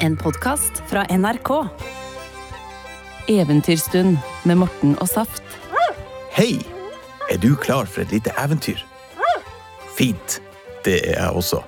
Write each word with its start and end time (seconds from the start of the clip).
En 0.00 0.16
podkast 0.16 0.82
fra 0.86 1.06
NRK. 1.10 1.68
Eventyrstund 3.28 4.16
med 4.42 4.56
Morten 4.56 4.94
og 5.00 5.08
Saft. 5.08 5.42
Hei! 6.32 6.60
Er 7.32 7.38
du 7.42 7.56
klar 7.56 7.88
for 7.90 8.04
et 8.04 8.12
lite 8.12 8.32
eventyr? 8.38 8.82
Fint. 9.96 10.40
Det 10.84 10.98
er 11.00 11.20
jeg 11.20 11.30
også. 11.40 11.62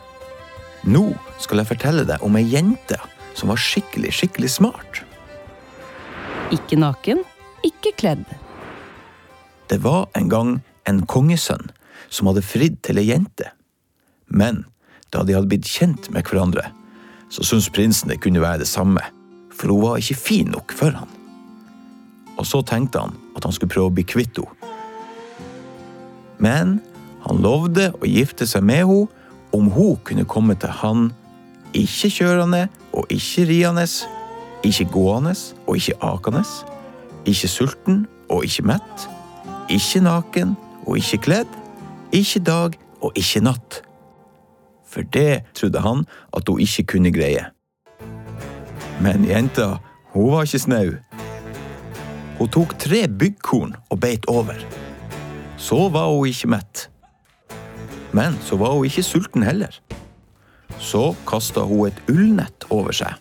Nå 0.87 1.05
skal 1.43 1.63
jeg 1.63 1.71
fortelle 1.73 2.05
deg 2.09 2.23
om 2.23 2.37
ei 2.39 2.45
jente 2.47 2.99
som 3.39 3.51
var 3.53 3.61
skikkelig, 3.63 4.13
skikkelig 4.15 4.51
smart. 4.59 5.03
Ikke 6.55 6.79
naken, 6.79 7.25
ikke 7.67 7.95
kledd. 7.99 8.27
Det 9.69 9.81
var 9.85 10.07
en 10.19 10.29
gang 10.33 10.57
en 10.89 11.05
kongesønn 11.07 11.71
som 12.09 12.31
hadde 12.31 12.45
fridd 12.47 12.81
til 12.87 13.01
ei 13.01 13.09
jente. 13.11 13.53
Men 14.29 14.67
da 15.15 15.25
de 15.25 15.37
hadde 15.37 15.51
blitt 15.51 15.69
kjent 15.69 16.11
med 16.13 16.29
hverandre, 16.29 16.69
så 17.29 17.45
syntes 17.45 17.71
prinsen 17.71 18.11
det 18.11 18.21
kunne 18.23 18.43
være 18.43 18.63
det 18.63 18.69
samme, 18.69 19.03
for 19.53 19.73
hun 19.73 19.83
var 19.83 20.01
ikke 20.01 20.15
fin 20.15 20.53
nok 20.55 20.73
for 20.73 20.91
han. 20.91 21.09
Og 22.39 22.47
så 22.47 22.63
tenkte 22.63 23.03
han 23.03 23.17
at 23.37 23.45
han 23.45 23.53
skulle 23.53 23.73
prøve 23.75 23.91
å 23.91 23.95
bli 23.95 24.07
kvitt 24.07 24.39
henne. 24.39 24.75
Men 26.39 26.79
han 27.27 27.41
lovde 27.43 27.91
å 27.99 28.07
gifte 28.07 28.47
seg 28.47 28.63
med 28.63 28.85
henne 28.87 29.09
om 29.57 29.71
hun 29.75 29.97
kunne 30.07 30.29
komme 30.29 30.55
til 30.61 30.71
han 30.83 31.09
ikke 31.77 32.11
kjørende 32.13 32.67
og 32.93 33.11
ikke 33.13 33.47
riende, 33.49 33.85
ikke 34.65 34.89
gående 34.93 35.35
og 35.67 35.77
ikke 35.77 35.99
akende, 36.05 36.45
ikke 37.27 37.49
sulten 37.49 38.07
og 38.29 38.45
ikke 38.45 38.67
mett, 38.71 39.09
ikke 39.73 40.05
naken 40.05 40.57
og 40.87 40.97
ikke 41.01 41.23
kledd, 41.29 41.59
ikke 42.13 42.41
dag 42.41 42.79
og 43.01 43.13
ikke 43.19 43.45
natt. 43.45 43.83
For 44.89 45.05
det 45.13 45.45
trodde 45.55 45.83
han 45.85 46.05
at 46.37 46.49
hun 46.49 46.61
ikke 46.65 46.87
kunne 46.95 47.13
greie. 47.13 47.45
Men 49.01 49.25
jenta, 49.29 49.77
hun 50.15 50.33
var 50.33 50.49
ikke 50.49 50.59
snau. 50.59 50.91
Hun 52.39 52.49
tok 52.55 52.77
tre 52.79 53.05
byggkorn 53.09 53.77
og 53.91 54.01
beit 54.01 54.27
over. 54.27 54.57
Så 55.59 55.89
var 55.93 56.09
hun 56.11 56.27
ikke 56.27 56.51
mett. 56.55 56.89
Men 58.13 58.39
så 58.43 58.57
var 58.57 58.75
hun 58.75 58.89
ikke 58.89 59.03
sulten 59.03 59.43
heller. 59.43 59.81
Så 60.79 61.15
kasta 61.27 61.61
hun 61.61 61.89
et 61.89 62.03
ullnett 62.09 62.67
over 62.71 62.95
seg. 62.95 63.15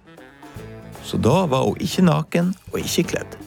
Så 1.04 1.18
da 1.18 1.46
var 1.50 1.66
hun 1.66 1.82
ikke 1.82 2.06
naken 2.06 2.54
og 2.72 2.80
ikke 2.80 3.08
kledd. 3.14 3.38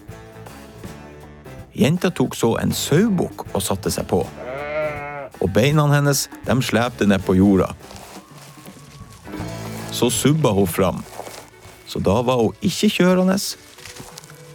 Jenta 1.76 2.10
tok 2.10 2.34
så 2.34 2.56
en 2.60 2.74
sauebukk 2.74 3.46
og 3.54 3.62
satte 3.62 3.92
seg 3.94 4.08
på. 4.10 4.24
Og 5.40 5.52
beina 5.54 5.86
hennes 5.94 6.26
de 6.46 6.56
slepte 6.62 7.06
ned 7.08 7.22
på 7.24 7.38
jorda. 7.38 7.70
Så 9.92 10.10
subba 10.10 10.50
hun 10.54 10.66
fram. 10.66 11.02
Så 11.86 11.98
da 11.98 12.20
var 12.22 12.42
hun 12.42 12.54
ikke 12.62 12.88
kjørende 12.88 13.38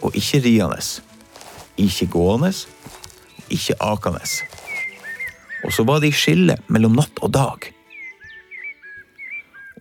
og 0.02 0.16
ikke 0.16 0.40
riende. 0.46 0.80
Ikke 1.78 2.08
gående 2.08 2.54
ikke 3.50 3.76
akende. 3.80 4.22
Og 5.64 5.74
så 5.74 5.84
var 5.84 6.00
det 6.00 6.12
i 6.12 6.16
skille 6.16 6.58
mellom 6.68 6.96
natt 6.98 7.20
og 7.22 7.34
dag. 7.34 7.72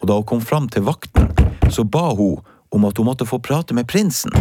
Og 0.01 0.09
da 0.09 0.19
hun 0.19 0.29
kom 0.29 0.43
fram 0.45 0.69
til 0.69 0.85
vakten, 0.85 1.31
så 1.71 1.85
ba 1.85 2.13
hun 2.15 2.41
om 2.75 2.85
at 2.85 2.99
hun 2.99 3.07
måtte 3.07 3.27
få 3.27 3.39
prate 3.39 3.75
med 3.75 3.89
prinsen. 3.89 4.33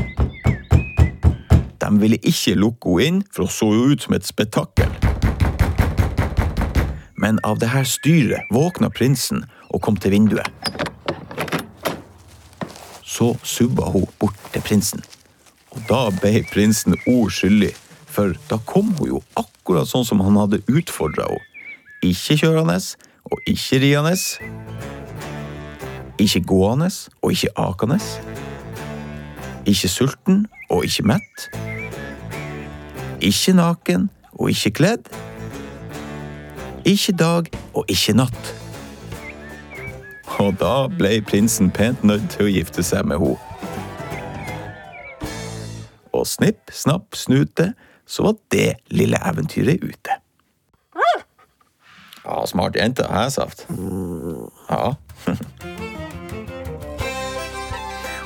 De 1.80 1.90
ville 2.00 2.18
ikke 2.24 2.56
lukke 2.56 2.90
henne 3.00 3.08
inn, 3.08 3.24
for 3.32 3.46
hun 3.46 3.52
så 3.52 3.70
jo 3.74 3.92
ut 3.92 4.04
som 4.04 4.16
et 4.16 4.28
spetakkel. 4.28 4.90
Men 7.16 7.40
av 7.44 7.60
det 7.60 7.70
her 7.72 7.88
styret 7.88 8.50
våkna 8.52 8.90
prinsen 8.90 9.46
og 9.70 9.82
kom 9.84 9.96
til 9.96 10.16
vinduet. 10.16 10.50
Så 13.14 13.36
subba 13.46 13.92
hun 13.94 14.08
bort 14.20 14.38
til 14.54 14.62
prinsen. 14.66 15.04
Og 15.74 15.82
da 15.90 16.08
ble 16.22 16.42
prinsen 16.50 16.96
ord 17.10 17.34
skyldig, 17.34 17.74
for 18.10 18.34
da 18.50 18.58
kom 18.70 18.94
hun 18.98 19.12
jo 19.16 19.20
akkurat 19.38 19.90
sånn 19.90 20.06
som 20.08 20.22
han 20.26 20.38
hadde 20.42 20.64
utfordra 20.70 21.30
henne. 21.30 21.50
Ikke 22.04 22.36
kjørende 22.42 22.76
og 23.32 23.46
ikke 23.48 23.80
riende. 23.80 24.16
Ikke 26.20 26.42
gående 26.44 26.90
og 27.22 27.32
ikke 27.32 27.54
akende. 27.64 28.00
Ikke 29.66 29.88
sulten 29.88 30.44
og 30.70 30.84
ikke 30.84 31.06
mett. 31.14 31.46
Ikke 33.24 33.56
naken 33.56 34.10
og 34.34 34.52
ikke 34.52 34.74
kledd. 34.82 35.08
Ikke 36.84 37.16
dag 37.16 37.48
og 37.74 37.88
ikke 37.88 38.18
natt. 38.20 38.54
Og 40.40 40.56
da 40.60 40.88
ble 40.88 41.18
prinsen 41.26 41.72
pent 41.72 42.04
nødt 42.04 42.30
til 42.34 42.48
å 42.48 42.52
gifte 42.52 42.84
seg 42.86 43.06
med 43.10 43.22
henne. 43.22 43.38
Og 46.14 46.28
snipp, 46.30 46.70
snapp, 46.72 47.16
snute, 47.18 47.74
så 48.06 48.28
var 48.28 48.36
det 48.54 48.76
lille 48.94 49.18
eventyret 49.26 49.82
ute. 49.84 50.20
Ja, 52.24 52.46
smart 52.48 52.76
jente, 52.76 53.04
hæ, 53.10 53.30
Saft? 53.30 53.66
Ja. 54.70 54.94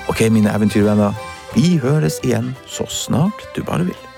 ok, 0.10 0.22
mine 0.30 0.54
eventyrvenner. 0.54 1.14
Vi 1.56 1.78
høres 1.82 2.20
igjen 2.24 2.52
så 2.70 2.86
snart 2.86 3.48
du 3.56 3.64
bare 3.66 3.88
vil. 3.90 4.17